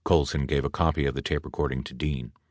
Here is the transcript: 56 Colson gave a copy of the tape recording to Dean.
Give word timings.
56 0.07 0.09
Colson 0.17 0.45
gave 0.47 0.65
a 0.65 0.69
copy 0.71 1.05
of 1.05 1.13
the 1.13 1.21
tape 1.21 1.45
recording 1.45 1.83
to 1.83 1.93
Dean. 1.93 2.31